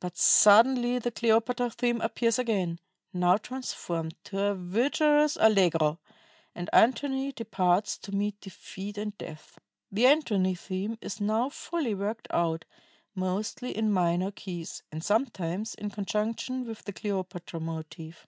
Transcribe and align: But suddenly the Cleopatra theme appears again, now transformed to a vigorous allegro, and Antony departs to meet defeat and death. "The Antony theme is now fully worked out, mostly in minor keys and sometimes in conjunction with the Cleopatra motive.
But 0.00 0.18
suddenly 0.18 0.98
the 0.98 1.10
Cleopatra 1.10 1.70
theme 1.70 2.02
appears 2.02 2.38
again, 2.38 2.78
now 3.14 3.38
transformed 3.38 4.16
to 4.24 4.38
a 4.38 4.54
vigorous 4.54 5.38
allegro, 5.40 5.98
and 6.54 6.68
Antony 6.74 7.32
departs 7.32 7.96
to 8.00 8.12
meet 8.12 8.38
defeat 8.42 8.98
and 8.98 9.16
death. 9.16 9.58
"The 9.90 10.04
Antony 10.06 10.54
theme 10.56 10.98
is 11.00 11.22
now 11.22 11.48
fully 11.48 11.94
worked 11.94 12.28
out, 12.30 12.66
mostly 13.14 13.74
in 13.74 13.90
minor 13.90 14.30
keys 14.30 14.82
and 14.92 15.02
sometimes 15.02 15.74
in 15.74 15.88
conjunction 15.88 16.66
with 16.66 16.84
the 16.84 16.92
Cleopatra 16.92 17.58
motive. 17.58 18.26